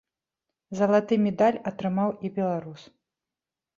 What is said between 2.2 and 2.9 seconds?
і беларус.